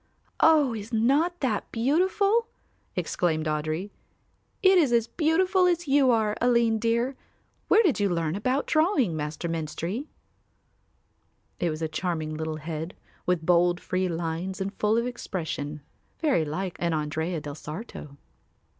[0.39, 2.47] "Oh, is not that beautiful?"
[2.95, 3.91] exclaimed Audry.
[4.63, 7.15] "It is as beautiful as you are, Aline dear.
[7.67, 10.07] Where did you learn about drawing, Master Menstrie?"
[11.59, 12.95] It was a charming little head
[13.27, 15.81] with bold free lines and full of expression,
[16.19, 18.17] very like an Andrea del Sarto.